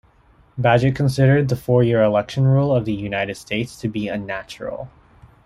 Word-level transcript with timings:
Bagehot 0.59 0.95
considered 0.95 1.47
the 1.47 1.55
four-year 1.55 2.01
election 2.01 2.45
rule 2.45 2.75
of 2.75 2.85
the 2.85 2.93
United 2.95 3.37
States 3.37 3.79
to 3.81 3.87
be 3.87 4.07
unnatural. 4.07 4.89